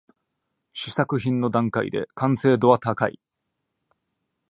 [0.73, 3.19] 試作品の段階で完成度は高い